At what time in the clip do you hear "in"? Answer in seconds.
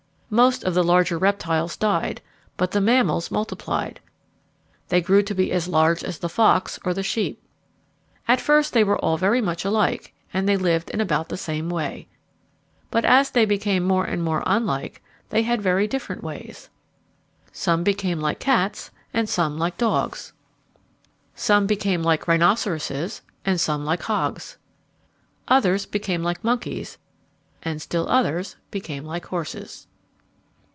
10.91-11.01